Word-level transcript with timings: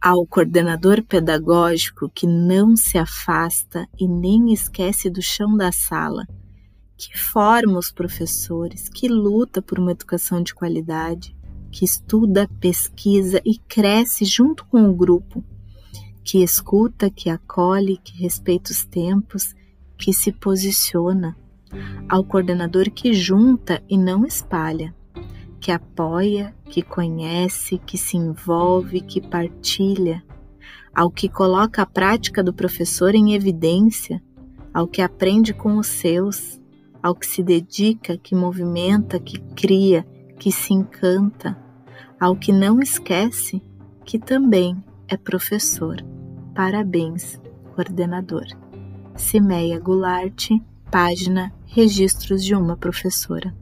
ao 0.00 0.26
coordenador 0.26 1.02
pedagógico 1.02 2.08
que 2.08 2.26
não 2.26 2.74
se 2.74 2.96
afasta 2.96 3.86
e 3.98 4.08
nem 4.08 4.52
esquece 4.52 5.10
do 5.10 5.20
chão 5.20 5.54
da 5.54 5.70
sala, 5.70 6.26
que 6.96 7.18
forma 7.18 7.78
os 7.78 7.92
professores, 7.92 8.88
que 8.88 9.08
luta 9.08 9.60
por 9.60 9.78
uma 9.78 9.92
educação 9.92 10.42
de 10.42 10.54
qualidade, 10.54 11.36
que 11.70 11.84
estuda, 11.84 12.48
pesquisa 12.58 13.42
e 13.44 13.58
cresce 13.58 14.24
junto 14.24 14.64
com 14.66 14.88
o 14.88 14.94
grupo, 14.94 15.44
que 16.24 16.42
escuta, 16.42 17.10
que 17.10 17.28
acolhe, 17.28 17.98
que 17.98 18.16
respeita 18.22 18.72
os 18.72 18.84
tempos, 18.84 19.54
que 19.98 20.12
se 20.12 20.32
posiciona, 20.32 21.36
ao 22.08 22.24
coordenador 22.24 22.90
que 22.90 23.12
junta 23.12 23.82
e 23.88 23.98
não 23.98 24.24
espalha, 24.24 24.94
que 25.60 25.70
apoia, 25.70 26.54
que 26.64 26.82
conhece, 26.82 27.78
que 27.78 27.98
se 27.98 28.16
envolve, 28.16 29.02
que 29.02 29.20
partilha, 29.20 30.24
ao 30.94 31.10
que 31.10 31.28
coloca 31.28 31.82
a 31.82 31.86
prática 31.86 32.42
do 32.42 32.52
professor 32.52 33.14
em 33.14 33.34
evidência, 33.34 34.22
ao 34.72 34.88
que 34.88 35.02
aprende 35.02 35.52
com 35.52 35.76
os 35.76 35.86
seus, 35.86 36.60
ao 37.02 37.14
que 37.14 37.26
se 37.26 37.42
dedica, 37.42 38.16
que 38.16 38.34
movimenta, 38.34 39.20
que 39.20 39.38
cria, 39.54 40.02
que 40.38 40.50
se 40.50 40.72
encanta, 40.72 41.56
ao 42.18 42.34
que 42.34 42.52
não 42.52 42.80
esquece, 42.80 43.62
que 44.04 44.18
também 44.18 44.82
é 45.08 45.16
professor. 45.16 45.96
Parabéns, 46.54 47.40
coordenador. 47.74 48.46
Cimeia 49.16 49.78
Goulart, 49.78 50.48
página 50.90 51.52
Registros 51.66 52.44
de 52.44 52.54
uma 52.54 52.76
Professora. 52.76 53.54